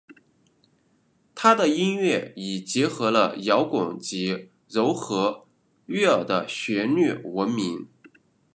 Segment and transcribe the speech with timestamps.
[1.35, 5.45] 她的音乐以结合了摇滚及柔和
[5.85, 7.87] 悦耳的旋律闻名。